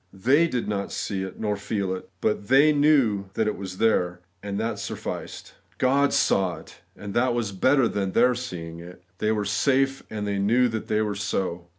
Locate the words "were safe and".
9.31-10.25